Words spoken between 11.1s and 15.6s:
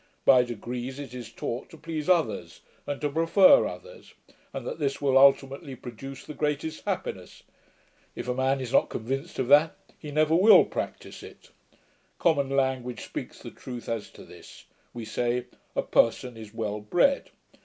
it. Common language speaks the truth as to this: we say,